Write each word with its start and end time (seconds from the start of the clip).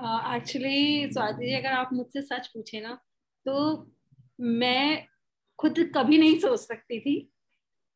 Actually 0.00 1.12
Swati 1.12 1.46
ji, 1.46 1.54
अगर 1.54 1.72
आप 1.72 1.90
मुझसे 1.92 2.22
सच 2.22 2.46
पूछे 2.46 2.80
ना 2.80 2.98
तो 3.46 3.86
मैं 4.40 5.04
खुद 5.58 5.92
कभी 5.96 6.18
नहीं 6.18 6.38
सोच 6.38 6.60
सकती 6.60 7.00
थी। 7.00 7.32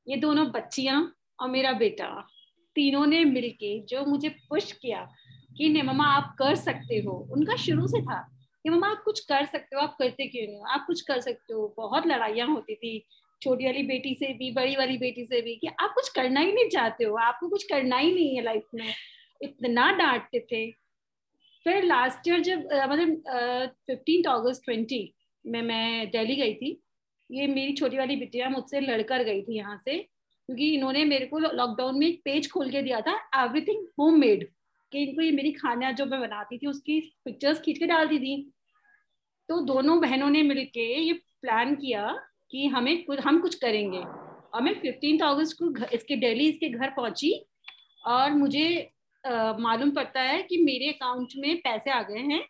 ये 0.08 0.16
दोनों 0.16 0.50
बच्चियाँ 0.50 1.14
और 1.40 1.50
मेरा 1.50 1.72
बेटा, 1.72 2.28
तीनों 2.74 3.06
ने 3.06 3.24
मिलके 3.24 3.80
जो 3.80 4.04
मुझे 4.04 4.28
पुश 4.28 4.72
किया 4.72 5.08
कि, 5.56 5.68
नहीं, 5.68 5.82
मम्मा, 5.82 6.04
आप 6.04 6.36
कर 6.38 6.54
सकते 6.54 6.96
हो। 6.96 7.28
उनका 7.32 7.56
शुरू 7.56 7.86
से 7.86 8.02
था 8.02 8.20
कि, 8.62 8.70
मम्मा, 8.70 8.88
आप 8.88 9.02
कुछ 9.04 9.20
कर 9.20 9.44
सकते 9.44 9.76
हो, 9.76 9.82
आप 9.82 9.96
करते 9.98 10.26
क्यों 10.26 10.46
नहीं 10.46 10.56
हो? 10.56 10.64
आप 10.64 10.84
कुछ 10.86 11.00
कर 11.00 11.20
सकते 11.20 11.54
हो। 11.54 11.74
बहुत 11.76 12.06
लड़ाइयाँ 12.06 12.48
होती 12.48 12.74
थी, 12.74 13.06
छोटी 13.42 13.64
वाली 13.64 13.82
बेटी 13.82 14.14
से 14.14 14.26
भी, 14.26 14.50
बड़ी 14.50 14.76
वाली 14.76 14.98
बेटी 14.98 15.24
से 15.24 15.40
भी, 15.40 15.54
कि 15.56 15.66
आप 15.66 15.92
कुछ 15.94 16.08
करना 16.08 16.40
ही 16.40 16.52
नहीं 16.52 16.68
चाहते 16.68 17.04
हो, 17.04 17.16
आपको 17.16 17.48
कुछ 17.48 17.64
करना 17.64 17.96
ही 17.96 18.14
नहीं 18.14 18.36
है 18.36 18.42
लाइफ 18.42 18.64
में। 18.74 18.94
इतना 19.42 19.92
डांटते 19.92 20.46
थे। 20.52 20.81
फिर 21.66 21.84
लास्ट 21.84 22.28
ईयर 22.28 22.40
जब 22.42 22.68
मतलब 22.90 23.72
फिफ्टीन 23.86 24.24
अगस्त 24.30 24.62
ट्वेंटी 24.64 25.02
में 25.44 25.60
मैं 25.62 26.10
दिल्ली 26.10 26.36
गई 26.36 26.54
थी, 26.54 26.78
ये 27.30 27.46
मेरी 27.46 27.72
छोटी 27.72 27.98
वाली 27.98 28.16
बिटिया 28.16 28.48
मुझसे 28.48 28.80
लड़कर 28.80 29.22
गई 29.24 29.42
थी 29.42 29.56
यहाँ 29.56 29.76
से, 29.84 29.98
क्योंकि 29.98 30.72
इन्होंने 30.74 31.04
मेरे 31.04 31.26
को 31.26 31.38
लॉकडाउन 31.38 31.98
में 31.98 32.06
एक 32.06 32.20
पेज 32.24 32.50
खोल 32.52 32.70
के 32.70 32.82
दिया 32.82 33.00
था 33.00 33.14
एवरीथिंग 33.36 33.86
होम 33.98 34.18
मेड 34.20 34.48
कि 34.92 35.02
इनको 35.02 35.22
ये 35.22 35.30
मेरी 35.32 35.52
खाना 35.52 35.90
जो 35.92 36.06
मैं 36.06 36.20
बनाती 36.20 36.58
थी, 36.58 36.66
उसकी 36.66 37.00
पिक्चर्स 37.24 37.60
खींच 37.60 37.78
के 37.78 37.86
डालती 37.86 38.18
थी। 38.18 38.36
तो 39.48 39.60
दोनों 39.66 40.00
बहनों 40.00 40.28
ने 40.30 40.42
मिलके 40.42 40.86
ये 40.96 41.12
प्लान 41.12 41.74
किया 41.76 42.12
कि 42.50 42.66
हमें 42.66 43.04
कुछ, 43.04 43.20
हम 43.20 43.40
कुछ 43.40 43.54
करेंगे। 43.56 43.98
और 43.98 44.62
मैं 44.62 44.74
फिफ्टीन 44.80 45.18
अगस्त 45.20 45.56
को 45.58 45.86
इसके 45.86 46.16
डेली 46.16 46.48
इसके 46.48 46.68
घर 46.68 46.90
पहुँची, 46.90 47.32
और 48.04 48.30
मुझे 48.32 48.91
मालूम 49.24 49.90
पड़ता 49.90 50.20
है 50.20 50.42
कि 50.42 50.56
मेरे 50.56 50.88
अकाउंट 50.88 51.32
में 51.36 51.56
पैसे 51.56 51.90
आ 51.90 52.02
गए 52.02 52.20
हैं 52.20 52.42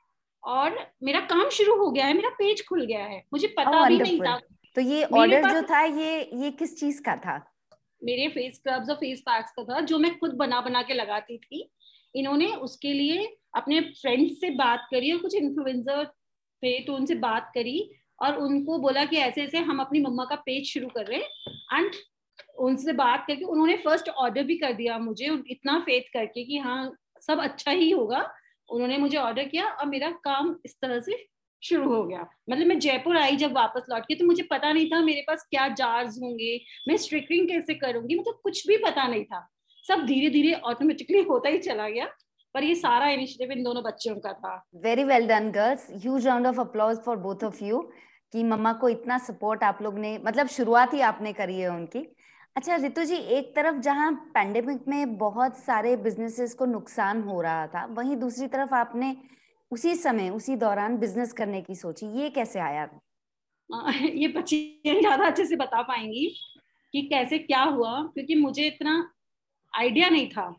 और 0.42 0.78
मेरा 1.02 1.20
काम 1.20 1.48
शुरू 1.48 1.76
हो 1.76 1.90
गया 1.90 2.06
है 2.06 2.14
मेरा 2.14 2.28
पेज 2.28 2.64
खुल 2.68 2.84
गया 2.84 3.04
है। 3.04 3.22
मुझे 3.32 3.48
पता 3.48 3.80
oh, 3.82 3.88
भी 3.88 3.98
नहीं 3.98 4.20
था। 4.20 4.36
तो 4.76 4.80
ये 4.80 5.02
ऑर्डर 5.04 5.50
जो 5.50 5.62
था 5.62 5.82
ये 5.82 6.30
ये 6.34 6.50
किस 6.50 6.78
चीज़ 6.80 7.02
का 7.02 7.16
था? 7.16 7.36
मेरे 8.04 8.28
फेस 8.28 8.54
स्क्रब्स 8.54 8.90
और 8.90 8.96
फेस 8.96 9.20
पैक्स 9.20 9.52
का 9.52 9.64
था 9.64 9.80
जो 9.80 9.98
मैं 9.98 10.18
खुद 10.18 10.34
बना 10.34 10.60
बना 10.60 10.82
के 10.82 10.94
लगाती 10.94 11.38
थी। 11.38 11.68
इन्होंने 12.14 12.46
उसके 12.46 12.92
लिए 12.92 13.26
अपने 13.56 13.80
फ्रेंड्स 13.80 14.40
से 14.40 14.50
बात 14.50 14.86
करी 14.90 15.12
और 15.12 15.18
कुछ 15.18 15.34
इन्फ्लुएंसर 15.34 16.04
थे 16.62 16.78
तो 16.84 16.94
उनसे 16.94 17.14
बात 17.14 17.50
करी 17.54 17.90
और 18.22 18.36
उनको 18.36 18.78
बोला 18.78 19.04
कि 19.04 19.16
ऐसे 19.16 19.42
ऐसे 19.42 19.58
हम 19.58 19.80
अपनी 19.80 20.00
मम्मा 20.00 20.24
का 20.24 20.36
पेज 20.36 20.72
शुरू 20.72 20.88
कर 20.88 21.06
रहे 21.06 21.18
हैं। 21.18 21.78
एंड 21.78 21.92
उनसे 22.58 22.92
बात 22.94 23.24
करके, 23.26 23.44
उन्होंने 23.44 23.76
फ़र्स्ट 23.76 24.08
ऑर्डर 24.08 24.42
भी 24.42 24.56
कर 24.56 24.72
दिया 24.72 24.98
मुझे 25.00 25.26
इतना 25.50 25.78
फेथ 25.80 26.12
करके 26.12 26.44
कि 26.44 26.58
हाँ 26.58 26.92
सब 27.22 27.40
अच्छा 27.40 27.70
ही 27.70 27.90
होगा। 27.90 28.26
उन्होंने 28.68 28.96
मुझे 28.98 29.16
ऑर्डर 29.18 29.44
किया 29.44 29.66
और 29.66 29.86
मेरा 29.86 30.10
काम 30.24 30.54
इस 30.64 30.76
तरह 30.82 31.00
से 31.00 31.24
शुरू 31.62 31.88
हो 31.88 32.02
गया। 32.04 32.26
मतलब 32.50 32.66
मैं 32.66 32.78
जयपुर 32.78 33.16
आई 33.16 33.36
जब 33.36 33.52
वापस 33.52 33.86
लौट 33.90 34.02
के 34.02 34.14
तो 34.14 34.24
मुझे 34.26 34.42
पता 34.42 34.72
नहीं 34.72 34.88
था 34.90 35.00
मेरे 35.02 35.20
पास 35.20 35.46
क्या 35.50 35.66
जार्स 35.70 36.18
होंगे, 36.22 36.60
मैं 36.88 36.96
स्ट्रिकरिंग 36.96 37.48
कैसे 37.48 37.74
करूँगी 37.74 38.14
मतलब 38.14 38.40
कुछ 38.42 38.66
भी 38.68 38.76
पता 38.78 39.06
नहीं 39.06 39.24
था। 39.24 39.48
सब 39.86 40.04
धीरे 40.06 40.30
धीरे 40.30 40.52
ऑटोमेटिकली 40.64 41.22
होता 41.22 41.48
ही 41.48 41.58
चला 41.58 41.88
गया, 41.88 42.06
पर 42.54 42.64
ये 42.64 42.74
सारा 42.74 43.08
इनिशिएटिव 43.10 43.52
इन 43.52 43.62
दोनों 43.64 43.82
बच्चों 43.82 44.14
का 44.16 44.32
था। 44.32 44.56
Very 44.76 45.04
well 45.04 45.26
done 45.28 45.50
girls 45.50 45.86
huge 45.94 46.26
round 46.26 46.46
of 46.46 46.60
applause 46.60 46.98
for 47.04 47.16
both 47.18 47.44
of 47.44 47.62
you 47.64 47.80
कि 48.34 48.42
मम्मा 48.44 48.72
को 48.72 48.88
इतना 48.88 49.18
सपोर्ट 49.20 49.62
आप 49.62 49.78
लोग 49.82 49.98
ने 49.98 50.16
मतलब 50.24 50.46
शुरुआत 50.48 50.94
ही 50.94 51.00
आपने 51.02 51.32
करी 51.32 51.58
है 51.58 51.68
उनकी। 51.70 52.04
अच्छा 52.56 52.76
रितु 52.76 53.04
जी 53.04 53.16
एक 53.16 53.54
तरफ़ 53.56 53.76
जहाँ 53.80 54.12
पैंडेमिक 54.34 54.84
में 54.88 55.16
बहुत 55.18 55.56
सारे 55.56 55.96
बिजनेसेस 55.96 56.54
को 56.54 56.66
नुकसान 56.66 57.22
हो 57.22 57.40
रहा 57.40 57.66
था 57.66 57.84
वहीं 57.90 58.16
दूसरी 58.16 58.46
तरफ़ 58.46 58.74
आपने 58.74 59.16
उसी 59.72 59.94
समय 59.94 60.30
उसी 60.30 60.56
दौरान 60.56 60.96
बिज़नेस 60.98 61.32
करने 61.32 61.62
की 61.62 61.74
सोची 61.74 62.06
ये 62.20 62.30
कैसे 62.30 62.60
आया? 62.60 62.88
आ, 63.70 63.90
ये 64.14 64.28
बच्ची 64.28 64.58
ज़्यादा 64.86 65.26
अच्छे 65.26 65.46
से 65.46 65.56
बता 65.56 65.82
पाएँगी 65.82 66.26
कि 66.94 67.02
कैसे 67.02 67.38
क्या 67.38 67.62
हुआ 67.62 67.92
क्योंकि 68.14 68.34
मुझे 68.34 68.66
इतना 68.66 68.94
आइडिया 69.72 70.08
नहीं 70.08 70.28
था। 70.30 70.54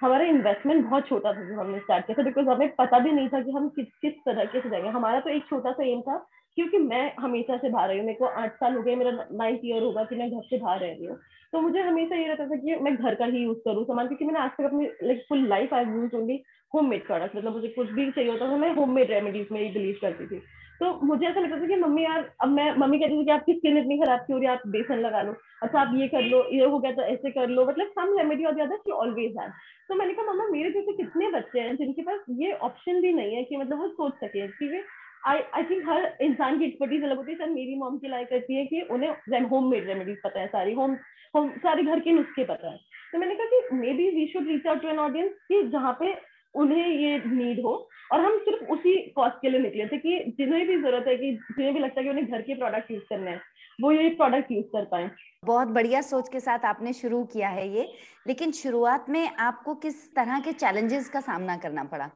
हमारा 0.00 0.24
इन्वेस्टमेंट 0.24 0.84
बहुत 0.86 1.08
छोटा 1.08 1.32
था 1.32 1.48
जब 1.48 1.58
हमने 1.60 1.78
स्टार्ट 1.78 2.06
किया 2.06 2.18
था 2.18 2.22
बिकॉज़ 2.22 2.48
हमें 2.48 2.68
पता 2.76 2.98
भी 2.98 3.12
नहीं 3.12 3.28
था 3.28 3.40
कि 3.42 3.50
हम 3.50 3.68
किस 3.68 3.86
किस 4.02 4.12
तरह 4.26 4.44
से 4.54 4.70
जाएँगे। 4.70 4.88
हमारा 4.88 5.20
तो 5.20 5.30
एक 5.30 5.44
छोटा 5.50 5.72
सा 5.72 5.84
एम 5.84 6.00
था 6.02 6.18
क्योंकि 6.58 6.78
मैं 6.78 7.12
हमेशा 7.20 7.56
से 7.56 7.68
बाहर 7.70 7.88
रही 7.88 7.98
हूँ, 7.98 8.06
मेरे 8.06 8.18
को 8.18 8.24
आठ 8.24 8.54
साल 8.54 8.74
हो 8.74 8.82
गए, 8.82 8.94
मेरा 8.94 9.10
नाइन्थ 9.32 9.60
ईयर 9.64 9.82
होगा 9.82 10.04
कि 10.04 10.16
मैं 10.16 10.30
घर 10.30 10.42
से 10.42 10.58
बाहर 10.58 10.80
रह 10.80 10.92
रही 10.92 11.06
हूँ। 11.06 11.16
तो 11.52 11.60
मुझे 11.60 11.80
हमेशा 11.80 12.16
ये 12.16 12.26
रहता 12.28 12.46
था 12.46 12.56
कि 12.56 12.76
मैं 12.76 12.94
घर 12.96 13.14
का 13.14 13.24
ही 13.24 13.38
यूज़ 13.38 13.58
करूँ, 13.58 13.84
सामान, 13.84 14.06
क्योंकि 14.06 14.24
मैंने 14.24 14.38
आज 14.38 14.50
तक 14.50 14.64
अपनी 14.64 14.86
like 15.02 15.24
full 15.28 15.46
life 15.48 15.74
I 15.74 15.84
use 15.84 16.16
only 16.16 16.42
home 16.74 16.88
made 16.90 17.06
product 17.06 17.36
मतलब 17.36 17.52
मुझे 17.52 17.68
कुछ 17.68 17.90
भी 17.90 18.10
चाहिए 18.10 18.30
होता 18.30 18.48
था, 18.48 18.56
मैं 18.56 18.74
होम 18.74 18.94
मेड 18.94 19.10
रेमेडीज 19.10 19.46
में 19.52 19.60
ही 19.60 19.68
बिलीव 19.68 19.98
करती 20.02 20.26
थी। 20.26 20.42
तो 20.80 20.92
मुझे 21.02 21.26
ऐसा 21.26 21.40
लगता 21.40 21.60
था 21.60 21.66
कि 21.66 21.76
मम्मी 21.76 22.04
यार, 22.04 22.28
अब 22.42 22.48
मैं, 22.48 22.70
मम्मी 22.76 22.98
कहती 22.98 23.20
थी 23.20 23.24
कि 23.24 23.30
आपकी 23.30 23.54
स्किन 23.54 23.78
इतनी 23.78 23.98
खराब 23.98 24.18
क्यों 24.18 24.36
हो 24.36 24.38
रही 24.38 24.48
है, 24.48 24.54
आप 24.54 24.66
बेसन 24.66 24.98
लगा 24.98 25.22
लो 25.22 25.34
अच्छा 25.62 25.80
आप 25.80 25.94
ये 25.94 26.08
कर 26.08 26.22
लो, 26.22 26.44
ये 26.52 26.64
हो 26.64 26.78
गया 26.78 26.92
तो 26.92 27.02
ऐसे 27.02 27.30
कर 27.30 27.48
लो 27.48 27.64
मतलब 27.66 27.86
सम 27.88 28.16
रेमेडी 28.18 28.44
और 28.44 28.54
ज़्यादा 28.54 28.76
शी 28.76 28.90
ऑलवेज 28.90 29.38
है 29.40 29.48
तो 29.88 29.94
मैंने 29.94 30.14
कहा, 30.14 30.32
मम्मा, 30.32 30.46
मेरे 30.48 30.70
जैसे 30.70 30.92
कितने 30.92 31.30
बच्चे 31.30 31.60
हैं 31.60 31.76
जिनके 31.76 32.02
पास 32.02 32.20
ये 32.30 32.52
ऑप्शन 32.52 33.00
भी 33.00 33.12
नहीं 33.12 33.34
है 33.36 33.42
कि 33.44 33.56
मतलब 33.56 33.80
वो 33.80 33.88
सोच 33.88 34.14
सके 34.14 34.46
क्योंकि 34.46 34.82
आई 35.26 35.62
थिंक 35.64 35.88
हर 35.88 36.16
इंसान 36.20 36.58
की 36.58 36.64
एक्सपर्टीज 36.64 37.02
अलग 37.04 37.16
होती 37.16 37.32
है। 37.32 37.38
सर, 37.38 37.50
मेरी 37.50 37.74
मॉम 37.78 37.98
की 37.98 38.08
लाइक 38.08 38.28
करती 38.28 38.56
है 38.56 38.64
कि 38.66 38.80
उन्हें 38.90 39.40
होम 39.42 39.70
मेड 39.70 39.86
रेमेडीज 39.86 40.16
पता 40.24 40.40
है, 40.40 40.46
सारी 40.46 40.74
होम 40.74 40.96
होम 41.34 41.50
सारे 41.58 41.82
घर 41.82 42.00
के 42.00 42.12
नुस्खे 42.12 42.44
पता 42.44 42.70
है। 42.70 42.76
तो 43.12 43.18
मैंने 43.18 43.34
कहा 43.34 43.46
कि 43.46 43.76
maybe 43.92 44.08
we 44.10 44.26
should 44.32 44.46
reach 44.48 44.66
out 44.66 44.82
to 44.82 44.88
an 44.88 44.98
audience 44.98 45.30
कि 45.48 45.62
जहाँ 45.68 45.92
पे 46.00 46.14
उन्हें 46.54 46.86
ये 46.86 47.18
नीड 47.26 47.60
हो 47.60 47.72
और 48.12 48.20
हम 48.20 48.38
सिर्फ़ 48.38 48.70
उसी 48.72 48.96
कॉस्ट 49.16 49.36
के 49.42 49.50
लिए 49.50 49.60
निकले 49.60 49.86
थे 49.86 49.98
कि 49.98 50.32
जिन्हें 50.38 50.66
भी 50.66 50.76
ज़रूरत 50.76 51.04
है 51.08 51.16
कि, 51.16 51.32
जिन्हें 51.32 51.74
भी 51.74 51.80
लगता 51.80 52.00
है 52.00 52.04
कि 52.04 52.10
उन्हें 52.10 52.26
घर 52.26 52.42
के 52.42 52.54
प्रोडक्ट 52.54 52.90
यूज़ 52.90 53.02
करने 53.02 53.30
हैं, 53.30 53.40
वो 53.82 53.92
ये 53.92 54.08
प्रोडक्ट 54.10 54.52
यूज़ 54.52 54.66
कर 54.66 54.84
पाए। 54.84 55.10
बहुत 55.44 55.68
बढ़िया 55.68 56.00
सोच 56.02 56.28
के 56.28 56.40
साथ 56.40 56.64
आपने 56.64 56.92
शुरू 56.92 57.24
किया 57.24 57.48
है 57.48 57.68
ये, 57.68 57.88
लेकिन 58.26 58.52
शुरुआत 58.52 59.06
में 59.08 59.28
आपको 59.38 59.74
किस 59.74 60.14
तरह 60.14 60.40
के 60.40 60.52
चैलेंजेस 60.52 61.08
का 61.08 61.20
सामना 61.20 61.56
करना 61.56 61.84
पड़ा? 61.84 62.10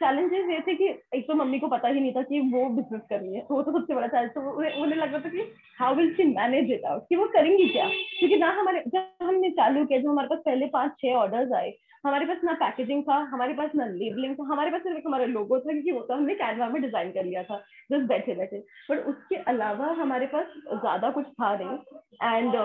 चैलेंजेस 0.00 0.50
ये 0.50 0.60
थे 0.66 0.74
कि 0.74 0.88
एक 1.14 1.26
तो 1.28 1.34
मम्मी 1.34 1.58
को 1.58 1.68
पता 1.68 1.88
ही 1.88 2.00
नहीं 2.00 2.12
था 2.12 2.22
कि 2.22 2.40
वो 2.50 2.68
बिज़नेस 2.70 3.00
कर 3.10 3.20
रही 3.20 3.34
है। 3.34 3.46
वो 3.50 3.62
तो 3.62 3.72
सबसे 3.72 3.94
बड़ा 3.94 4.06
चैलेंज 4.06 4.30
तो 4.30 4.40
उन्हें 4.82 4.98
लग 4.98 5.12
रहा 5.12 5.20
था 5.20 5.28
कि 5.28 5.46
how 5.78 5.94
will 5.94 6.14
she 6.14 6.24
manage 6.34 6.70
it 6.72 6.84
out 6.84 7.06
कि 7.08 7.16
वो 7.16 7.26
करेंगी 7.28 7.68
क्या? 7.68 7.88
क्योंकि 8.18 8.36
ना 8.36 8.50
हमारे, 8.60 8.82
जब 8.86 9.26
हमने 9.28 9.50
चालू 9.50 9.84
किया, 9.84 10.00
जब 10.00 10.08
हमारे 10.08 10.28
पास 10.28 10.38
पहले 10.44 10.66
पाँच, 10.66 10.92
छह 11.00 11.14
ऑर्डर्स 11.14 11.52
आए, 11.52 11.72
हमारे 12.04 12.26
पास 12.26 12.44
ना 12.44 12.52
पैकेजिंग 12.54 13.02
था, 13.02 13.16
हमारे 13.32 13.54
पास 13.54 13.70
ना 13.74 13.86
लेबलिंग 13.86 14.34
था, 14.34 14.44
हमारे 14.44 14.70
पास 14.70 14.82
सिर्फ़ 14.82 15.06
हमारा 15.06 15.24
लोगो 15.26 15.58
था 15.58 15.72
क्योंकि 15.72 15.92
वो 15.92 16.00
तो 16.00 16.14
हमने 16.14 16.34
कैनवा 16.34 16.68
में 16.68 16.80
डिज़ाइन 16.82 17.10
कर 17.12 17.24
लिया 17.24 17.42
था 17.42 17.56
जस्ट 17.92 18.06
बैठे 18.08 18.34
बैठे। 18.34 18.58
बट 18.90 19.06
उसके 19.06 19.36
अलावा 19.52 19.86
हमारे 20.02 20.26
पास 20.26 20.52
ज़्यादा 20.68 21.10
कुछ 21.10 21.26
था 21.40 21.56
नहीं 21.56 22.36
एंड 22.36 22.56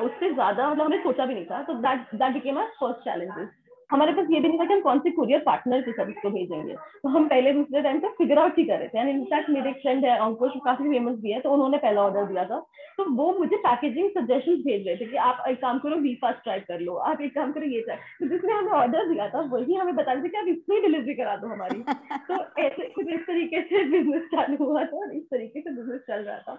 उससे 0.00 0.32
ज़्यादा 0.32 0.68
मतलब 0.70 0.84
हमने 0.84 0.98
सोचा 0.98 1.26
भी 1.26 1.34
नहीं 1.34 1.44
था 1.46 1.62
तो 1.62 1.74
that 1.80 2.14
that 2.14 2.32
became 2.32 2.58
our 2.58 2.70
first 2.80 3.04
challenges 3.04 3.48
हमारे 3.92 4.12
पास 4.12 4.26
ये 4.30 4.40
भी 4.40 4.48
नहीं 4.48 4.58
था 4.58 4.64
कि 4.64 4.74
हम 4.74 4.80
कौन 4.80 4.98
से 4.98 5.10
कुरियर 5.10 5.40
पार्टनर 5.46 5.82
के 5.82 5.92
साथ 5.92 6.10
इसको 6.10 6.30
भेजेंगे। 6.30 6.74
तो 6.74 7.08
हम 7.08 7.28
पहले 7.28 7.52
दूसरे 7.52 7.82
टाइम 7.82 7.98
पे 8.00 8.08
फिगर 8.18 8.38
आउट 8.38 8.58
ही 8.58 8.64
कर 8.64 8.78
रहे 8.78 8.88
थे। 8.88 8.98
एंड 8.98 9.08
इनफैक्ट 9.10 9.50
मेरे 9.50 9.70
एक 9.70 9.80
फ्रेंड 9.82 10.04
है 10.04 10.18
अंकुश 10.18 10.52
काफ़ी 10.64 10.88
फ़ेमस 10.90 11.18
भी 11.22 11.32
है 11.32 11.40
तो 11.40 11.50
उन्होंने 11.50 11.78
पहला 11.78 12.02
ऑर्डर 12.02 12.26
दिया 12.26 12.44
था। 12.44 12.58
तो 12.96 13.04
वो 13.16 13.32
मुझे 13.38 13.56
पैकेजिंग 13.56 14.10
सजेशन 14.10 14.56
भेज 14.62 14.86
रहे 14.88 14.96
थे 14.96 15.06
कि 15.10 15.16
आप 15.16 15.44
एक 15.48 15.60
काम 15.60 15.78
करो 15.78 15.96
वी 15.96 16.14
फास्ट 16.22 16.42
ट्राई 16.44 16.60
कर 16.60 16.80
लो। 16.80 16.94
आप 17.10 17.20
एक 17.20 17.34
काम 17.34 17.52
करो 17.52 17.70
ये 17.74 17.80
ट्राई 17.80 17.96
तो 18.20 18.28
जिसने 18.28 18.52
हमें 18.52 18.72
ऑर्डर 18.80 19.08
दिया 19.08 19.28
था 19.28 19.40
वही 19.56 19.74
हमें 19.74 19.94
बता 19.96 20.12
रहे 20.12 20.22
थे 20.22 20.28
कि 20.28 20.38
आप 20.38 20.48
इसमें 20.48 20.80
डिलीवरी 20.82 21.14
करा 21.14 21.36
दो 21.36 21.48
हमारी। 21.48 21.82
तो 22.28 22.62
ऐसे 22.62 22.88
कुछ 22.98 23.08
इस 23.08 23.26
तरीके 23.26 23.62
से 23.62 23.84
बिज़नेस 23.90 24.28
चालू 24.34 24.64
हुआ 24.64 24.84
था 24.84 24.96
और 24.96 25.16
इस 25.16 25.24
तरीके 25.30 25.60
से 25.60 25.70
बिज़नेस 25.70 26.00
चल 26.08 26.22
रहा 26.22 26.38
था। 26.38 26.58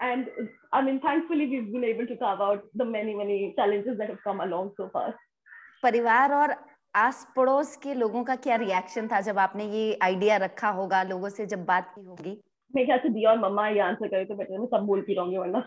And 0.00 0.26
I 0.72 0.80
mean, 0.80 1.00
thankfully, 1.00 1.46
we've 1.46 1.72
been 1.72 1.84
able 1.84 2.06
to 2.06 2.16
carve 2.16 2.40
out 2.40 2.66
the 2.72 2.84
many, 2.84 3.14
many 3.14 3.52
challenges 3.56 3.98
that 3.98 4.08
have 4.08 4.22
come 4.22 4.40
along 4.40 4.68
so 4.76 4.88
far. 4.92 5.06
परिवार 5.82 6.32
और 6.34 6.54
आस 6.94 7.26
पड़ोस 7.36 7.76
के 7.82 7.94
लोगों 7.94 8.22
का 8.24 8.36
क्या 8.36 8.56
रिएक्शन 8.56 9.08
था 9.08 9.20
जब 9.20 9.38
आपने 9.38 9.64
ये 9.70 9.98
आइडिया 10.02 10.36
रखा 10.44 10.68
होगा 10.78 11.02
लोगों 11.02 11.28
से 11.28 11.46
जब 11.46 11.64
बात 11.64 11.92
की 11.94 12.04
होगी? 12.04 12.30
मेरे 12.74 12.86
ख्याल 12.86 12.98
से 12.98 13.08
दिया 13.08 13.30
और 13.30 13.38
मम्मा 13.38 13.68
ये 13.68 13.80
आंसर 13.80 14.08
करे 14.08 14.24
तो 14.24 14.34
बेटर 14.34 14.58
मैं 14.58 14.66
सब 14.66 14.86
बोलती 14.86 15.14
रहूँगी 15.14 15.38
वरना। 15.38 15.60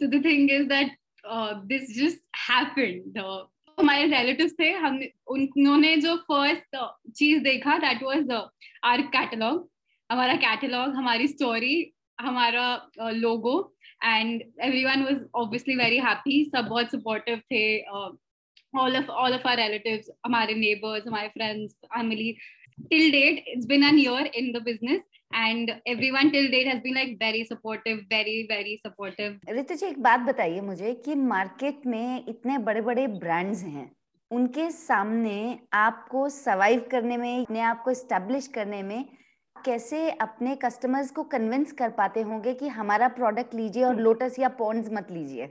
So 0.00 0.06
the 0.08 0.20
thing 0.20 0.48
is 0.48 0.66
that 0.68 0.92
uh, 1.24 1.60
this 1.64 1.94
just 1.94 2.20
happened. 2.48 3.18
Uh, 3.18 3.42
हमारे 3.78 4.04
रिलेटिव्स 4.04 4.54
थे 4.58 4.70
हम 4.72 4.98
उन्होंने 5.26 5.96
जो 5.96 6.16
फ़र्स्ट 6.28 6.76
चीज़ 7.16 7.42
देखा 7.42 7.76
दैट 7.78 8.02
वाज 8.02 8.30
आर 8.84 9.02
कैटलॉग 9.14 9.68
हमारा 10.10 10.34
कैटलॉग 10.42 10.94
हमारी 10.96 11.28
स्टोरी 11.28 11.76
हमारा 12.20 12.64
logo 12.98 13.54
and 14.04 14.42
everyone 14.84 15.02
was 15.04 15.22
obviously 15.34 15.76
very 15.76 15.98
happy 16.00 16.44
सब 16.46 16.68
बहुत 16.68 16.90
सपोर्टिव 16.90 17.40
थे. 17.52 17.64
हमारे 20.24 20.54
नेबर्स 20.56 21.06
हमारे 21.06 21.28
friends 21.28 21.72
family 21.86 22.30
till 22.90 23.10
date 23.12 23.44
it's 23.48 23.66
been 23.66 23.84
an 23.84 23.98
year 23.98 24.26
in 24.36 24.52
the 24.52 24.62
business 24.64 25.00
and 25.34 25.70
everyone 26.10 26.30
till 26.30 26.50
date 26.50 26.66
has 26.66 26.78
been 26.82 26.94
like 26.94 27.16
very 27.22 27.44
supportive 27.44 27.96
very 28.12 28.42
very 28.50 28.76
supportive 28.76 29.38
Ritu 29.48 29.74
ji, 29.74 29.86
एक 29.86 29.98
बात 30.02 30.20
बताइए 30.20 30.60
मुझे 30.60 30.94
कि 31.04 31.14
मार्केट 31.14 31.86
में 31.86 32.24
इतने 32.28 32.58
बड़े 32.60 32.80
बड़े 32.80 33.06
ब्रांड्स 33.18 33.62
हैं, 33.64 33.90
उनके 34.30 34.70
सामने 34.70 35.58
आपको 35.74 36.28
सर्वाइव 36.30 36.86
करने 36.90 37.16
में 37.16 37.44
आपको 37.62 37.94
आप 37.94 38.46
करने 38.54 38.82
में 38.82 39.04
कैसे 39.64 40.10
अपने 40.20 40.54
कस्टमर्स 40.56 41.10
को 41.10 41.22
कन्विंस 41.32 41.72
कर 41.72 41.90
पाते 41.90 42.22
होंगे 42.22 42.54
कि 42.54 42.68
हमारा 42.68 43.08
प्रोडक्ट 43.08 43.54
लीजिए 43.54 43.84
और 43.84 44.00
लोटस 44.00 44.38
या 44.38 44.48
पॉन्ड्स 44.58 44.92
मत 44.92 45.10
लीजिए? 45.10 45.46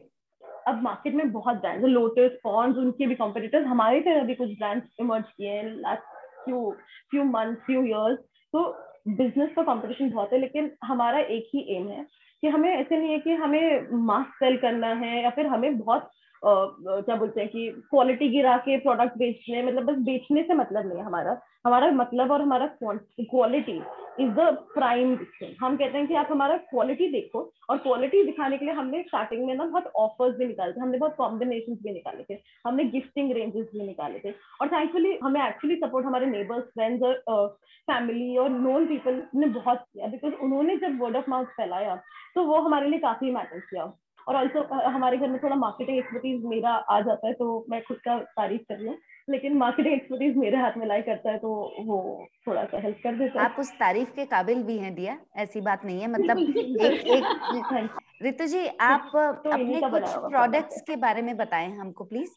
अब 0.68 0.81
मार्केट 0.81 1.13
में 1.13 1.31
बहुत 1.31 1.56
ब्रांड्स 1.56 1.86
लोटस 1.86 2.40
पॉन्ड्स 2.44 2.78
उनके 2.78 3.06
भी 3.08 3.16
कॉम्पिटिटर्स 3.16 3.68
हमारे 3.68 4.00
तरह 4.00 4.24
भी 4.24 4.36
कुछ 4.36 4.50
ब्रांड्स 4.50 4.88
इमर्ज 5.00 5.24
किए 5.38 5.50
हैं 5.50 5.63
last 5.75 6.02
few 6.46 6.72
few 7.12 7.24
month 7.24 7.56
few 7.66 7.84
years 7.86 8.19
तो 8.54 8.63
बिज़नेस 9.08 9.50
का 9.56 9.63
कंपटीशन 9.63 10.10
बहुत 10.12 10.34
है 10.34 10.40
लेकिन 10.40 10.72
हमारा 10.84 11.19
एक 11.19 11.50
ही 11.56 11.66
एम 11.75 11.88
है 11.88 12.06
कि 12.44 12.48
हमें 12.48 12.69
ऐसे 12.69 12.98
नहीं 12.98 13.12
है 13.12 13.19
कि 13.19 13.34
हमें 13.36 13.88
मास्क 14.06 14.36
सेल 14.36 14.57
करना 14.57 14.88
है 14.96 15.22
या 15.24 15.30
फिर 15.30 15.48
हमें 15.48 15.78
बहुत 15.78 16.10
क्या 16.44 17.16
बोलते 17.16 17.42
हैं 17.42 17.50
कि 17.50 17.70
क्वालिटी 17.90 18.30
गिरा 18.30 18.56
के 18.58 18.78
प्रोडक्ट 18.80 19.18
बेचने 19.18 19.62
मतलब 19.64 19.86
बस 19.86 19.98
बेचने 20.06 20.44
से 20.44 20.54
मतलब 20.54 20.88
नहीं 20.88 21.02
हमारा। 21.04 21.40
हमारा 21.66 21.92
मतलब 21.94 22.32
और 22.32 22.42
हमारा 22.42 22.68
क्वालिटी 22.78 23.82
इज़ 24.20 24.30
द 24.30 24.48
प्राइम 24.74 25.14
हम 25.62 25.76
कहते 25.78 25.98
हैं 25.98 26.08
कि 26.08 26.16
आप 26.16 26.28
हमारा 26.32 26.58
क्वालिटी 26.72 27.08
देखो 27.12 27.42
और 27.70 27.78
क्वालिटी 27.78 28.24
दिखाने 28.26 28.58
के 28.58 28.66
लिए 28.66 28.74
हमने 28.74 29.02
स्टार्टिंग 29.04 29.46
में 29.48 29.54
ना 29.56 29.66
बहुत 29.66 29.92
ऑफर्स 29.96 30.36
भी 30.38 30.46
निकाले 30.48 30.74
थे, 30.74 30.80
हमने 30.80 30.98
बहुत 30.98 31.16
कॉम्बिनेशन 31.18 31.76
भी 31.84 31.94
निकाले 31.94 32.24
थे, 32.30 32.40
हमने 32.66 32.84
गिफ्टिंग 32.86 33.32
रेंजेस 33.32 33.68
भी 33.74 33.88
निकाले 33.88 34.20
थे। 34.20 34.34
और 34.62 34.68
थैंकफुली 34.68 35.18
हमें 35.24 35.42
एक्चुअली 35.48 35.76
सपोर्ट 35.78 36.06
हमारे 36.06 36.26
नेबर्स 36.28 36.64
फ्रेंड्स 36.74 37.04
और 37.28 37.48
फैमिली 37.88 38.36
और 38.38 38.50
नोन 38.50 38.86
पीपल 38.88 39.24
ने 39.36 39.48
बहुत 39.50 39.84
किया 39.84 40.08
बिकॉज़ 40.08 40.34
उन्होंने 40.44 40.78
जब 40.78 41.00
वर्ड 41.02 41.16
ऑफ़ 41.16 41.30
माउथ 41.30 41.46
फैलाया 41.58 41.96
तो 42.36 42.44
वो 42.46 42.60
हमारे 42.62 42.90
लिए 42.90 43.00
काफ़ी 43.00 43.32
मैटर 43.32 43.60
किया। 43.62 43.92
और 44.27 44.35
ऑल्सो 44.35 44.63
हमारे 44.89 45.18
घर 45.18 45.27
में 45.27 45.39
थोड़ा 45.44 45.56
मार्केटिंग 45.56 45.97
एक्सपर्टीज 45.97 46.44
मेरा 46.45 46.69
आ 46.69 47.00
जाता 47.01 47.27
है 47.27 47.33
तो 47.33 47.65
मैं 47.69 47.81
खुद 47.83 47.97
का 47.97 48.18
तारीफ़ 48.19 48.62
कर 48.62 48.75
रही 48.75 48.88
हूँ। 48.88 48.97
लेकिन 49.29 49.57
मार्केटिंग 49.57 49.94
एक्सपर्टीज 49.95 50.38
मेरे 50.38 50.57
हाथ 50.57 50.77
में 50.77 50.85
लाई 50.88 51.01
करता 51.01 51.31
है 51.31 51.38
तो 51.38 51.50
वो 51.85 52.27
थोड़ा 52.47 52.63
सा 52.65 52.79
हेल्प 52.79 53.00
कर 53.03 53.15
देता 53.15 53.39
है। 53.39 53.45
आप 53.45 53.56
उस 53.59 53.71
तारीफ़ 53.71 54.12
के 54.12 54.25
काबिल 54.25 54.63
भी 54.63 54.77
हैं 54.77 54.94
दिया 54.95 55.18
ऐसी 55.38 55.62
बात 55.62 55.85
नहीं 55.85 56.01
है। 56.01 56.07
मतलब 56.07 56.38
एक 56.79 57.06
एक 57.15 57.89
रितु 58.23 58.45
जी 58.45 58.65
आप 58.81 59.12
तो 59.15 59.51
अपने 59.51 59.81
कुछ 59.81 60.15
प्रोडक्ट्स 60.25 60.81
के 60.81 60.95
बारे 60.95 61.21
में 61.21 61.35
बताएँ 61.38 61.71
हमको 61.77 62.03
प्लीज़ 62.03 62.31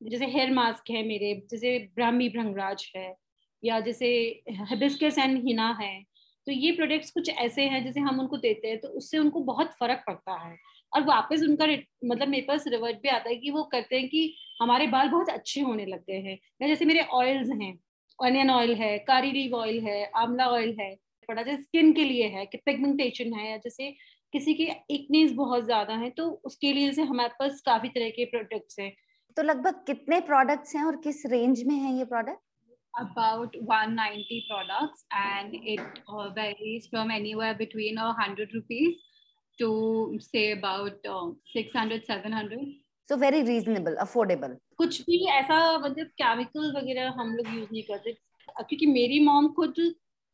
जैसे 0.00 0.26
हेयर 0.26 0.50
मास्क 0.50 0.90
है 0.90 1.02
मेरे 1.06 1.34
जैसे 1.50 1.78
ब्राह्मी 1.96 2.28
भ्रंगराज 2.28 2.90
है 2.96 3.14
या 3.62 3.80
जैसे 3.80 4.06
हिबिस्कस 4.70 5.18
एंड 5.18 5.36
हिना 5.46 5.68
है 5.80 5.92
तो 6.46 6.52
ये 6.52 6.70
प्रोडक्ट्स 6.72 7.10
कुछ 7.10 7.28
ऐसे 7.38 7.64
हैं 7.64 7.82
जैसे 7.84 8.00
हम 8.00 8.20
उनको 8.20 8.36
देते 8.36 8.68
हैं 8.68 8.78
तो 8.80 8.88
उससे 8.88 9.18
उनको 9.18 9.40
बहुत 9.44 9.72
फ़र्क 9.80 10.02
पड़ता 10.06 10.36
है। 10.38 10.56
और 10.92 11.04
वापस 11.04 11.42
उनका 11.42 11.66
मतलब 12.04 12.28
मेरे 12.28 12.44
पास 12.46 12.64
रिवर्ट 12.68 12.96
भी 12.96 13.08
आता 13.08 13.28
है 13.28 13.36
कि 13.36 13.50
वो 13.50 13.62
करते 13.72 13.96
हैं 13.96 14.08
कि 14.08 14.34
हमारे 14.60 14.86
बाल 14.86 15.08
बहुत 15.08 15.28
अच्छे 15.28 15.60
होने 15.60 15.86
लगते 15.86 16.12
हैं। 16.12 16.38
जैसे 16.68 16.84
मेरे 16.84 17.00
ऑयल्स 17.12 17.50
हैं 17.50 17.78
अनियन 18.18 18.50
ऑयल 18.50 18.74
है 18.74 18.98
कारी 18.98 19.30
लीव 19.32 19.54
ऑयल 19.56 19.80
है 19.80 20.04
आंवला 20.16 20.46
ऑयल 20.46 20.76
है 20.80 20.94
बड़ा 21.28 21.42
जैसे 21.42 21.62
स्किन 21.62 21.92
के 21.92 22.04
लिए 22.04 22.26
है 22.28 22.46
कि 22.46 22.58
पिगमेंटेशन 22.58 23.32
है 23.32 23.50
या 23.50 23.56
जैसे 23.56 23.90
किसी 24.32 24.54
की 24.54 24.64
इकनेस 24.90 25.32
बहुत 25.32 25.64
ज़्यादा 25.64 25.94
है 25.94 26.10
तो 26.10 26.28
उसके 26.44 26.72
लिए 26.72 26.86
जैसे 26.86 27.02
हमारे 27.02 27.34
पास 27.38 27.60
काफ़ी 27.60 27.88
तरह 27.88 28.10
के 28.10 28.24
प्रोडक्ट्स 28.24 28.78
हैं। 28.80 28.92
तो 29.36 29.42
लगभग 29.42 29.84
कितने 29.86 30.20
प्रोडक्ट्स 30.20 30.76
हैं 30.76 30.84
और 30.84 30.96
किस 30.96 31.26
रेंज 31.26 31.62
में 31.66 31.74
है 31.74 31.96
ये 31.98 32.04
product 32.04 32.40
about 32.94 33.54
190 33.56 34.36
products 34.48 35.04
and 35.12 35.54
it 35.54 35.98
uh, 36.08 36.28
varies 36.30 36.88
from 36.88 37.10
anywhere 37.10 37.54
between 37.54 37.98
a 37.98 38.12
hundred 38.12 38.54
rupees 38.54 38.96
to 39.60 39.70
say 40.26 40.44
about 40.52 41.08
uh, 41.08 41.26
600 41.54 42.00
700 42.06 42.60
so 43.10 43.16
very 43.16 43.42
reasonable 43.42 43.96
affordable. 44.04 44.56
कुछ 44.78 45.00
भी 45.02 45.24
ऐसा 45.30 45.78
मतलब 45.78 46.06
केमिकल 46.22 46.72
वगैरह 46.76 47.14
हम 47.18 47.32
लोग 47.36 47.54
यूज़ 47.54 47.68
नहीं 47.72 47.82
करते। 47.82 48.12
क्योंकि 48.60 48.86
मेरी 48.86 49.20
मॉम 49.24 49.48
खुद 49.48 49.74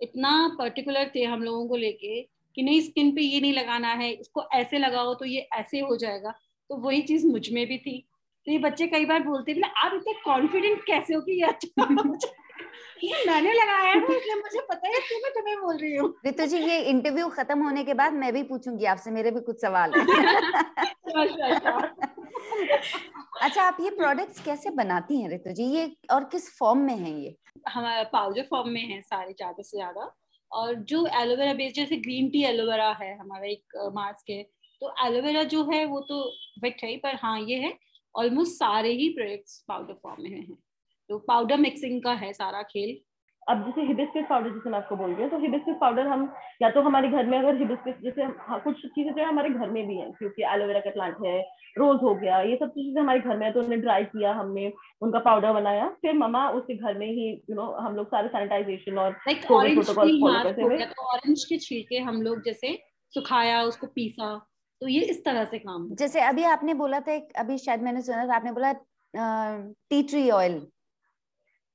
इतना 0.01 0.57
पर्टिकुलर 0.59 1.11
थे 1.15 1.25
हम 1.25 1.43
लोगों 1.43 1.69
को 1.69 1.77
लेके 1.77 2.21
कि 2.55 2.63
नहीं 2.63 2.81
स्किन 2.81 3.15
पे 3.15 3.23
ये 3.23 3.41
नहीं 3.41 3.53
लगाना 3.53 3.89
है 3.89 4.13
इसको 4.13 4.45
ऐसे 4.55 4.79
लगाओ 4.79 5.15
तो 5.15 5.25
ये 5.25 5.49
ऐसे 5.53 5.81
हो 5.81 5.97
जाएगा। 5.97 6.31
तो 6.71 6.77
वही 6.77 7.03
चीज़ 7.03 7.27
मुझमें 7.27 7.67
भी 7.67 7.79
थी। 7.79 7.99
तो 8.47 8.53
ये 8.53 8.59
बच्चे 8.59 8.87
कई 8.87 9.05
बार 9.05 9.23
बोलते 9.23 9.55
थे 9.55 9.61
आप 9.77 9.95
इतने 9.95 10.13
कॉन्फिडेंट 10.25 10.85
कैसे 10.87 11.15
हो 11.15 11.21
कि 11.21 11.33
ये 11.33 11.47
अच्छा 11.47 11.87
मैंने 13.27 13.53
लगाया 13.53 13.91
है 13.91 13.97
इसलिए 13.97 14.35
मुझे 14.35 14.61
पता 14.69 14.89
है 14.89 14.99
इसलिए 14.99 15.21
मैं 15.23 15.33
तुम्हें 15.33 15.57
बोल 15.61 15.77
रही 15.77 15.97
हूँ। 15.97 16.09
रितु 16.27 16.47
जी 16.47 16.59
ये 16.59 16.79
इंटरव्यू 16.91 17.29
खत्म 17.31 17.63
होने 17.65 17.85
के 17.85 17.95
बाद 17.95 18.13
मैं 18.15 18.33
भी 18.33 18.43
पूछूँगी 18.43 18.85
आपसे 18.87 19.11
मेरे 19.11 19.31
भी 19.31 19.41
कुछ 19.41 19.61
सवाल 19.61 19.95
है। 19.95 20.01
अच्छा 23.43 23.63
आप 23.63 23.77
ये 23.81 23.91
प्रोडक्ट्स 23.93 24.41
कैसे 24.45 24.71
बनाती 24.73 25.21
हैं 25.21 25.29
रितु 25.31 25.53
जी? 25.53 25.65
ये 25.65 25.97
और 26.13 26.25
किस 26.33 26.49
फॉर्म 26.59 26.79
में 26.81 26.97
है 26.97 27.13
ये? 27.13 27.37
हमारा 27.69 28.03
पाउडर 28.13 28.47
फॉर्म 28.51 28.69
में 28.71 28.83
है 28.83 29.01
सारे 29.03 29.33
ज़्यादा 29.33 29.63
से 29.63 29.77
ज़्यादा। 29.77 30.11
और 30.51 30.75
जो 30.91 31.07
एलोवेरा 31.21 31.53
बेस्ड 31.55 31.77
जैसे 31.77 31.97
ग्रीन 31.99 32.29
टी 32.31 32.43
एलोवेरा 32.45 32.91
है 33.01 33.17
हमारा 33.19 33.47
एक 33.47 33.91
मास्क 33.95 34.31
है 34.31 34.43
तो 34.83 34.95
एलोवेरा 35.07 35.43
जो 35.55 35.63
है 35.73 35.85
वो 35.87 36.01
तो 36.09 36.23
वेट 36.63 36.85
है 36.85 36.97
पर 36.99 37.15
हाँ 37.23 37.41
ये 37.41 37.57
है 37.59 37.73
ऑलमोस्ट 38.15 38.53
सारे 38.55 38.93
ही 38.93 39.09
प्रोडक्ट्स 39.09 39.65
पाउडर 39.69 39.95
फॉर्म 40.03 40.23
में 40.23 40.31
है। 40.31 40.47
तो 41.11 41.19
पाउडर 41.29 41.57
मिक्सिंग 41.57 42.03
का 42.03 42.13
है 42.15 42.33
सारा 42.33 42.63
खेल। 42.63 42.97
अब 43.49 43.65
जैसे 43.65 43.83
हिबिस्कस 43.87 44.25
पाउडर 44.29 44.51
जैसे 44.51 44.71
मैं 44.71 44.79
आपको 44.79 44.97
बोल 44.97 45.11
रही 45.11 45.23
हूँ 45.23 45.31
तो 45.31 45.39
हिबिस्कस 45.39 45.77
पाउडर 45.81 46.07
हम 46.07 46.23
या 46.63 46.71
तो 46.71 46.81
हमारे 46.83 47.09
घर 47.09 47.27
में 47.27 47.39
अगर 47.39 47.57
हिबिस्कस 47.57 48.01
जैसे 48.05 48.23
हाँ, 48.23 48.59
कुछ 48.61 48.87
चीज़ें 48.87 49.13
जो 49.13 49.21
है 49.21 49.29
हमारे 49.29 49.51
घर 49.51 49.71
में 49.71 49.87
भी 49.89 49.97
है 49.99 50.11
क्योंकि 50.11 50.43
एलोवेरा 50.55 50.81
का 50.81 50.91
प्लांट 50.91 51.17
है 51.25 51.39
रोज 51.79 52.03
हो 52.03 52.15
गया 52.15 52.41
ये 52.41 52.57
सब 52.57 52.71
चीज़ें 52.71 53.01
हमारे 53.03 53.21
घर 53.21 53.37
में 53.37 53.47
है 53.47 53.53
तो 53.53 53.61
उन्हें 53.61 53.81
ड्राई 53.81 54.05
किया 54.05 54.33
हमने 54.33 54.73
उनका 55.03 55.19
पाउडर 55.19 55.53
बनाया 55.53 55.89
फिर 56.03 56.15
ममा 56.15 56.49
उसके 56.51 56.75
घर 56.75 56.99
में 56.99 57.07
ही 57.07 57.31
यू 57.51 57.57
नो 57.57 57.71
हम 57.81 57.97
लोग 57.97 58.07
सारे 58.07 58.29
सैनिटाइजेशन 58.29 58.99
और 58.99 59.17
ऑरेंज 61.07 61.45
के 61.45 61.59
छिलके 61.59 61.99
हम 62.01 62.23
लोग 62.23 62.45
जैसे 62.45 62.79
सुखाया 63.13 63.63
उसको 63.63 63.87
पीसा 63.87 64.37
तो 64.81 64.89
ये 64.89 65.01
इस 65.01 65.25
तरह 65.25 65.45
से 65.45 65.59
काम 65.59 65.89
जैसे 65.95 66.21
अभी 66.21 66.43
आपने 66.51 66.75
बोला 66.75 67.01
था 67.01 67.21
अभी 67.39 67.59
शायद 67.59 67.83
मैंने 67.83 68.03
सुना 68.03 68.27
था 68.27 68.37
आपने 68.37 68.53
बोला 68.53 68.73
tea 69.91 70.03
tree 70.03 70.31
oil 70.31 70.67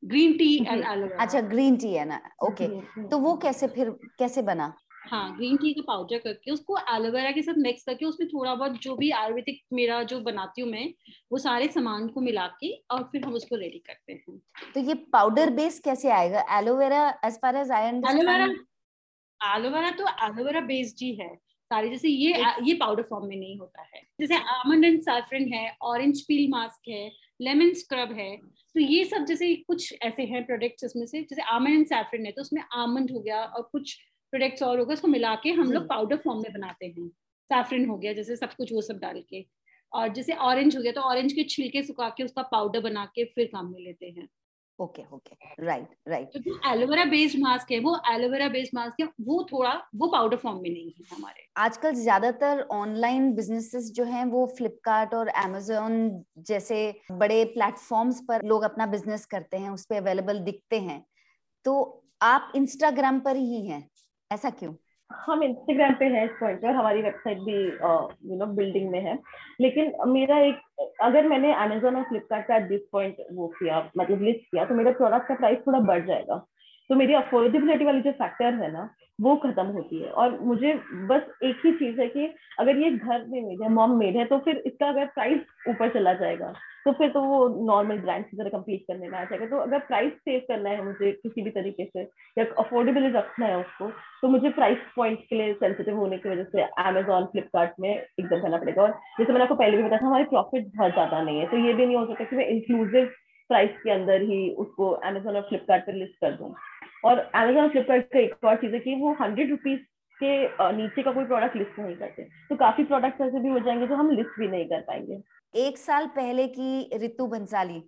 green 0.03 0.37
tea 0.37 0.55
and 0.57 0.83
aloe vera 0.83 1.21
अच्छा 1.23 1.41
ग्रीन 1.49 1.75
टी 1.77 1.93
है 1.93 2.05
ना? 2.05 2.21
ओके 2.43 2.67
तो 3.09 3.17
वो 3.19 3.35
कैसे 3.37 3.67
फिर 3.69 3.89
कैसे 4.19 4.41
बना? 4.43 4.73
हाँ 5.03 5.35
ग्रीन 5.35 5.57
टी 5.57 5.73
का 5.73 5.81
पाउडर 5.87 6.17
करके 6.17 6.51
उसको 6.51 6.77
एलोवेरा 6.95 7.31
के 7.31 7.41
साथ 7.41 7.53
मिक्स 7.57 7.83
करके 7.83 8.05
उसमें 8.05 8.27
थोड़ा 8.29 8.53
बहुत 8.55 8.79
जो 8.81 8.95
भी 8.95 9.09
आयुर्वेदिक 9.11 9.61
मेरा 9.73 10.01
जो 10.11 10.19
बनाती 10.21 10.61
हूँ 10.61 10.69
मैं 10.71 10.87
वो 11.31 11.37
सारे 11.39 11.67
सामान 11.67 12.07
को 12.07 12.21
मिला 12.21 12.47
के 12.59 12.71
और 12.91 13.03
फिर 13.11 13.25
हम 13.25 13.33
उसको 13.35 13.55
रेडी 13.55 13.79
करते 13.87 14.13
हैं। 14.13 14.39
तो 14.73 14.79
ये 14.79 14.93
पाउडर 15.13 15.49
बेस 15.51 15.79
कैसे 15.85 16.09
आएगा? 16.11 16.45
Aloe vera 16.57 17.07
as 17.25 17.39
far 17.41 17.55
as 17.57 17.71
I 17.71 17.87
aloe vera 17.87 18.45
aloe vera 19.41 19.91
तो 19.91 20.05
एलोवेरा 20.25 20.61
बेस्ड 20.67 21.03
ही 21.03 21.13
है। 21.15 21.29
सारे 21.71 21.89
जैसे 21.89 22.09
ये 22.09 22.43
ये 22.63 22.73
पाउडर 22.75 23.03
फॉर्म 23.03 23.27
में 23.27 23.35
नहीं 23.35 23.57
होता 23.59 23.81
है। 23.83 24.01
जैसे 24.19 24.35
आमंड 24.53 24.85
एंड 24.85 24.99
सैफरन 25.01 25.47
है 25.53 25.65
ऑरेंज 25.83 26.21
पील 26.27 26.49
मास्क 26.51 26.89
है 26.89 27.09
लेमन 27.39 27.73
स्क्रब 27.75 28.11
है 28.13 28.35
तो 28.37 28.79
ये 28.79 29.03
सब 29.05 29.25
जैसे 29.25 29.53
कुछ 29.67 29.93
ऐसे 30.03 30.23
हैं 30.25 30.45
प्रोडक्ट्स 30.45 30.83
इसमें 30.83 31.05
से 31.05 31.21
जैसे 31.21 31.41
आमंड 31.51 31.75
एंड 31.75 31.85
सैफरन 31.87 32.25
है 32.25 32.31
तो 32.31 32.41
उसमें 32.41 32.61
आमंड 32.73 33.11
हो 33.11 33.19
गया 33.19 33.43
और 33.43 33.61
कुछ 33.71 33.93
प्रोडक्ट्स 34.33 34.63
और 34.63 34.79
हो 34.79 34.85
गए 34.85 34.93
उसको 34.93 35.07
मिला 35.09 35.33
के 35.43 35.51
हम 35.53 35.71
लोग 35.71 35.87
पाउडर 35.87 36.17
फॉर्म 36.17 36.41
में 36.41 36.51
बनाते 36.53 36.85
हैं। 36.87 37.07
सैफरन 37.49 37.85
हो 37.85 37.97
गया 37.97 38.13
जैसे 38.13 38.35
सब 38.35 38.53
कुछ 38.53 38.73
वो 38.73 38.81
सब 38.81 38.99
डाल 38.99 39.21
के। 39.29 39.45
और 39.91 40.13
जैसे 40.13 40.33
ऑरेंज 40.41 40.75
हो 40.77 40.81
गया 40.81 40.91
तो 40.91 41.01
ऑरेंज 41.03 41.33
के 41.33 41.43
छिलके 41.45 41.81
सुखा 41.83 42.09
के 42.17 42.23
उसका 42.23 42.41
पाउडर 42.51 42.81
बना 42.81 43.05
के 43.15 43.23
फिर 43.25 43.49
काम 43.53 43.71
में 43.71 43.79
लेते 43.79 44.05
हैं। 44.09 44.27
ओके 44.81 45.03
ओके 45.13 45.35
राइट 45.65 45.87
राइट 46.07 46.27
तो 46.33 46.39
जो 46.39 46.59
एलोवेरा 46.67 47.03
बेस्ड 47.05 47.39
मास्क 47.39 47.71
है 47.71 47.79
वो 47.79 47.95
एलोवेरा 48.11 48.47
बेस्ड 48.49 48.75
मास्क 48.75 48.99
है 49.01 49.07
वो 49.21 49.41
थोड़ा 49.51 49.73
वो 49.95 50.07
पाउडर 50.07 50.37
फॉर्म 50.37 50.61
में 50.61 50.69
नहीं 50.69 50.89
है 50.89 51.05
हमारे। 51.11 51.45
आजकल 51.57 51.93
ज़्यादातर 51.93 52.61
ऑनलाइन 52.71 53.31
बिजनेसेस 53.35 53.91
जो 53.91 54.03
हैं 54.03 54.25
वो 54.25 54.45
फ्लिपकार्ट 54.57 55.13
और 55.13 55.29
एमेजोन 55.37 56.23
जैसे 56.47 56.79
बड़े 57.13 57.43
प्लेटफॉर्म्स 57.53 58.21
पर 58.27 58.45
लोग 58.45 58.63
अपना 58.63 58.85
बिज़नेस 58.87 59.25
करते 59.25 59.57
हैं 59.57 59.69
उस 59.69 59.85
पर 59.85 59.95
अवेलेबल 59.95 60.39
दिखते 60.41 60.79
हैं। 60.79 61.03
तो 61.65 62.03
आप 62.23 62.51
इंस्टाग्राम 62.55 63.19
पर 63.19 63.35
ही 63.35 63.65
हैं 63.67 63.87
ऐसा 64.31 64.49
क्यों? 64.51 64.73
हम 65.17 65.43
इंस्टाग्राम 65.43 65.93
पे 65.93 66.05
हैं 66.05 66.23
इस 66.25 66.31
पॉइंट 66.39 66.59
पर, 66.61 66.67
हमारी 66.67 67.01
वेबसाइट 67.01 67.37
भी 67.39 67.57
यू 68.31 68.37
नो 68.37 68.45
बिल्डिंग 68.55 68.89
में 68.91 68.99
है। 69.01 69.17
लेकिन 69.61 69.93
मेरा 70.07 70.39
एक, 70.39 70.59
अगर 71.01 71.27
मैंने 71.27 71.53
अमेजोन 71.53 71.95
और 71.95 72.03
फ्लिपकार्ट 72.03 72.47
का 72.47 72.59
दिस 72.67 72.81
पॉइंट 72.91 73.15
वो 73.33 73.47
किया 73.59 73.79
मतलब 73.97 74.21
लिस्ट 74.21 74.41
किया 74.41 74.65
तो 74.65 74.75
मेरा 74.75 74.91
प्रोडक्ट 74.91 75.27
का 75.27 75.35
प्राइस 75.35 75.59
थोड़ा 75.67 75.79
बढ़ 75.79 76.05
जाएगा। 76.07 76.45
तो 76.91 76.95
मेरी 76.95 77.13
अफोर्डेबिलिटी 77.15 77.85
वाली 77.85 78.01
जो 78.01 78.11
फैक्टर 78.13 78.53
है 78.53 78.71
ना, 78.71 78.89
वो 79.19 79.35
खत्म 79.37 79.65
होती 79.67 79.99
है। 79.99 80.09
और 80.11 80.39
मुझे 80.41 80.73
बस 81.09 81.21
एक 81.43 81.61
ही 81.65 81.71
चीज़ 81.73 81.99
है 82.01 82.07
कि 82.07 82.25
अगर 82.59 82.77
ये 82.77 82.89
घर 82.91 83.23
में 83.27 83.41
मेड 83.41 83.61
है 83.61 83.69
मॉम 83.73 83.97
मेड 83.99 84.17
है 84.17 84.25
तो 84.25 84.37
फिर 84.39 84.57
इसका 84.65 84.87
अगर 84.89 85.05
प्राइस 85.13 85.69
ऊपर 85.69 85.89
चला 85.93 86.13
जाएगा 86.15 86.51
तो 86.85 86.91
फिर 86.93 87.09
तो 87.09 87.21
वो 87.21 87.37
नॉर्मल 87.65 87.97
ब्रांड 87.99 88.25
की 88.25 88.37
तरह 88.37 88.49
कम्पीट 88.49 88.83
करने 88.87 89.07
में 89.09 89.17
आ 89.17 89.23
जाएगा। 89.23 89.45
तो 89.47 89.57
अगर 89.57 89.79
प्राइस 89.81 90.13
सेव 90.19 90.41
करना 90.47 90.69
है 90.69 90.83
मुझे 90.85 91.11
किसी 91.13 91.41
भी 91.41 91.49
तरीके 91.51 91.85
से, 91.85 92.01
या 92.37 92.45
अफोर्डेबल 92.59 93.11
रखना 93.13 93.45
है 93.45 93.59
उसको 93.59 93.89
तो 94.21 94.27
मुझे 94.27 94.49
प्राइस 94.51 94.77
पॉइंट 94.95 95.19
के 95.29 95.35
लिए 95.35 95.53
सेंसिटिव 95.55 95.97
होने 95.97 96.17
की 96.17 96.29
वजह 96.29 96.43
से 96.45 96.63
अमेजोन 96.83 97.25
फ्लिपकार्ट 97.27 97.79
में 97.79 97.89
एकदम 97.89 98.41
करना 98.41 98.57
पड़ेगा। 98.57 98.81
और 98.83 98.91
जैसे 99.19 99.31
मैंने 99.31 99.43
आपको 99.43 99.55
पहले 99.55 99.77
भी 99.77 99.83
बताया 99.83 100.01
था, 100.01 100.07
हमारी 100.07 100.23
प्रॉफिट 100.25 100.71
बहुत 100.75 100.91
ज़्यादा 100.91 101.21
नहीं 101.21 101.39
है 101.39 101.47
तो 101.47 101.57
ये 101.57 101.73
भी 101.73 101.85
नहीं 101.85 101.97
हो 101.97 102.05
सकता 102.05 102.23
कि 102.23 102.35
मैं 102.35 102.47
इंक्लूसिव 102.47 103.11
प्राइस 103.49 103.71
के 103.83 103.91
अंदर 103.91 104.21
ही 104.23 104.49
उसको 104.59 104.89
अमेजोन 105.05 105.35
और 105.35 105.41
फ्लिपकार्ट 105.43 105.89
लिस्ट 105.93 106.19
कर 106.21 106.31
दूँ। 106.33 106.53
और 107.03 107.19
अमेजोन 107.35 107.69
फ्लिपकार्ट 107.69 108.05
का 108.05 108.19
एक 108.19 108.43
और 108.45 108.55
चीज़ 108.55 108.73
है 108.73 108.79
कि 108.79 108.95
वो 108.95 109.13
हंड्रेड 109.21 109.49
रुपीज़ 109.49 109.79
के 110.19 110.73
नीचे 110.77 111.03
का 111.03 111.11
कोई 111.11 111.25
प्रोडक्ट 111.25 111.55
लिस्ट 111.55 111.79
नहीं 111.79 111.95
करते। 111.95 112.23
तो 112.49 112.55
काफ़ी 112.55 112.83
प्रोडक्ट्स 112.83 113.21
ऐसे 113.21 113.39
भी 113.39 113.49
हो 113.49 113.59
जाएँगे 113.59 113.87
जो 113.87 113.95
हम 113.95 114.11
लिस्ट 114.11 114.39
भी 114.39 114.47
नहीं 114.47 114.65
कर 114.65 114.81
पाएँगे। 114.81 115.21
एक 115.53 115.77
साल 115.77 116.07
पहले 116.07 116.47
की 116.47 116.97
ऋतु 117.05 117.27
बंसाली 117.27 117.81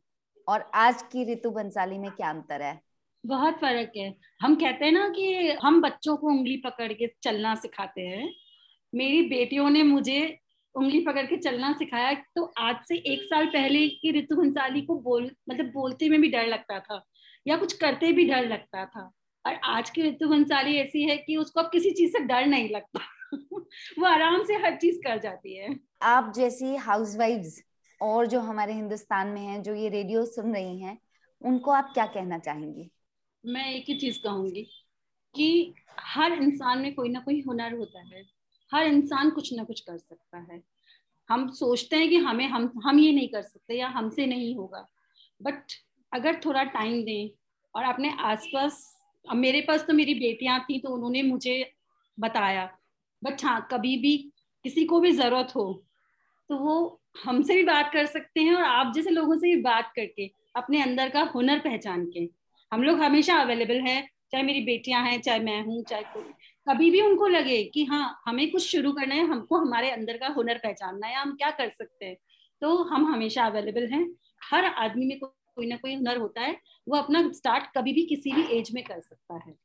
और 0.47 0.69
आज 0.75 1.01
की 1.01 1.31
ऋतु 1.33 1.49
बंसाली 1.49 1.97
में 1.97 2.09
क्या 2.11 2.29
अंतर 2.29 2.61
है? 2.61 2.79
बहुत 3.23 3.53
फ़र्क 3.53 3.91
है। 3.97 4.13
हम 4.41 4.55
कहते 4.55 4.85
हैं 4.85 4.91
ना 4.91 5.07
कि 5.09 5.51
हम 5.63 5.81
बच्चों 5.81 6.15
को 6.17 6.27
उंगली 6.27 6.57
पकड़ 6.57 6.91
के 6.93 7.07
चलना 7.23 7.53
सिखाते 7.55 8.01
हैं। 8.01 8.29
मेरी 8.93 9.21
बेटियों 9.21 9.69
ने 9.69 9.83
मुझे 9.83 10.39
उंगली 10.75 10.99
पकड़ 10.99 11.25
के 11.25 11.37
चलना 11.37 11.71
सिखाया 11.73 12.13
तो 12.35 12.51
आज 12.57 12.75
से 12.87 12.95
एक 13.13 13.23
साल 13.23 13.45
पहले 13.45 13.87
की 13.87 14.11
ऋतु 14.11 14.35
भंसाली 14.35 14.81
को 14.81 14.95
बोल 15.01 15.29
मतलब 15.49 15.65
बोलते 15.65 16.09
में 16.09 16.21
भी 16.21 16.31
डर 16.31 16.47
लगता 16.47 16.79
था। 16.79 17.03
या 17.47 17.57
कुछ 17.57 17.73
करते 17.73 18.11
भी 18.11 18.25
डर 18.25 18.47
लगता 18.47 18.85
था। 18.85 19.11
और 19.45 19.53
आज 19.53 19.89
की 19.89 20.01
ऋतु 20.01 20.27
भंसाली 20.27 20.77
ऐसी 20.77 21.03
है 21.03 21.17
कि 21.17 21.37
उसको 21.37 21.59
अब 21.59 21.69
किसी 21.71 21.91
चीज़ 21.91 22.11
से 22.11 22.19
डर 22.19 22.45
नहीं 22.45 22.69
लगता। 22.69 22.99
वो 23.99 24.05
आराम 24.05 24.43
से 24.43 24.53
हर 24.53 24.75
चीज़ 24.75 24.99
कर 24.99 25.19
जाती 25.19 25.57
है। 25.57 25.79
आप 26.01 26.33
जैसी 26.35 26.75
हाउसवाइफ्स 26.75 27.63
और 28.01 28.27
जो 28.27 28.39
हमारे 28.39 28.73
हिंदुस्तान 28.73 29.27
में 29.27 29.41
हैं 29.41 29.63
जो 29.63 29.73
ये 29.73 29.89
रेडियो 29.89 30.25
सुन 30.25 30.53
रही 30.53 30.79
हैं 30.81 30.97
उनको 31.41 31.71
आप 31.71 31.91
क्या 31.93 32.05
कहना 32.05 32.37
चाहेंगी? 32.37 32.91
मैं 33.45 33.73
एक 33.73 33.85
ही 33.87 33.95
चीज़ 33.95 34.19
कहूँगी 34.23 34.63
कि 35.35 35.73
हर 35.99 36.31
इंसान 36.31 36.79
में 36.79 36.95
कोई 36.95 37.09
ना 37.09 37.19
कोई 37.19 37.41
हुनर 37.41 37.73
होता 37.73 37.99
है। 37.99 38.23
हर 38.73 38.83
इंसान 38.83 39.29
कुछ 39.29 39.53
ना 39.53 39.63
कुछ 39.63 39.79
कर 39.79 39.97
सकता 39.97 40.37
है। 40.37 40.63
हम 41.29 41.51
सोचते 41.51 41.95
हैं 41.95 42.09
कि 42.09 42.17
हमें 42.17 42.47
हम 42.47 42.81
हम 42.83 42.99
ये 42.99 43.11
नहीं 43.11 43.27
कर 43.27 43.41
सकते 43.41 43.73
या 43.73 43.87
हमसे 43.87 44.25
नहीं 44.25 44.55
होगा। 44.55 44.87
बट 45.41 45.63
अगर 46.13 46.39
थोड़ा 46.45 46.63
टाइम 46.63 47.03
दें 47.03 47.29
और 47.75 47.83
अपने 47.83 48.15
आसपास, 48.19 49.01
अब 49.29 49.35
मेरे 49.35 49.61
पास 49.61 49.85
तो 49.87 49.93
मेरी 49.93 50.13
बेटियाँ 50.13 50.59
थी 50.59 50.79
तो 50.79 50.89
उन्होंने 50.89 51.21
मुझे 51.21 51.73
बताया 52.19 52.69
बट 53.23 53.43
हाँ 53.45 53.67
कभी 53.71 53.97
भी 53.97 54.17
किसी 54.63 54.85
को 54.85 54.99
भी 54.99 55.11
ज़रूरत 55.11 55.55
हो 55.55 55.83
तो 56.49 56.57
वो 56.57 57.01
हमसे 57.25 57.55
भी 57.55 57.63
बात 57.63 57.91
कर 57.93 58.05
सकते 58.05 58.41
हैं 58.41 58.53
और 58.53 58.63
आप 58.63 58.93
जैसे 58.95 59.09
लोगों 59.09 59.37
से 59.37 59.55
भी 59.55 59.61
बात 59.61 59.91
करके, 59.95 60.31
अपने 60.55 60.81
अंदर 60.81 61.09
का 61.09 61.21
हुनर 61.35 61.59
पहचान 61.59 62.05
के। 62.05 62.29
हम 62.71 62.83
लोग 62.83 62.99
हमेशा 62.99 63.35
अवेलेबल 63.35 63.79
हैं, 63.79 64.09
चाहे 64.31 64.43
मेरी 64.43 64.61
बेटियाँ 64.61 65.03
हैं, 65.03 65.21
चाहे 65.21 65.39
मैं 65.39 65.61
हूँ, 65.63 65.83
चाहे 65.83 66.03
कोई। 66.03 66.23
कभी 66.69 66.91
भी 66.91 67.01
उनको 67.01 67.27
लगे 67.27 67.63
कि 67.63 67.85
हाँ 67.85 68.21
हमें 68.25 68.51
कुछ 68.51 68.71
शुरू 68.71 68.91
करना 68.91 69.15
है, 69.15 69.27
हमको 69.27 69.57
हमारे 69.57 69.91
अंदर 69.91 70.17
का 70.17 70.27
हुनर 70.27 70.57
पहचानना 70.57 71.07
है, 71.07 71.15
हम 71.15 71.35
क्या 71.35 71.51
कर 71.51 71.69
सकते 71.69 72.05
हैं? 72.05 72.17
तो 72.61 72.83
हम 72.83 73.13
हमेशा 73.13 73.45
अवेलेबल 73.45 73.87
हैं। 73.87 74.07
हर 74.51 74.65
आदमी 74.65 75.05
में 75.05 75.19
कोई 75.55 75.67
ना 75.67 75.75
कोई 75.75 75.95
हुनर 75.95 76.17
होता 76.17 76.41
है 76.41 76.57
वो 76.87 76.97
अपना 76.97 77.31
स्टार्ट 77.31 77.63
कभी 77.77 77.93
भी 77.93 78.05
किसी 78.05 78.31
भी 78.31 78.43
एज 78.57 78.71
में 78.73 78.83
कर 78.83 78.99
सकता 79.01 79.35
है। 79.35 79.55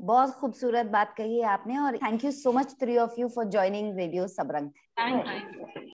बहुत 0.00 0.30
खूबसूरत 0.30 0.86
बात 0.86 1.14
कही 1.18 1.38
है 1.38 1.46
आपने 1.46 1.78
और 1.78 1.96
thank 1.96 2.24
you 2.24 2.30
so 2.30 2.52
much 2.52 2.74
three 2.80 2.96
of 2.96 3.20
you 3.20 3.28
for 3.28 3.44
joining 3.44 3.96
radio 3.96 4.26
Sabrang 4.26 4.70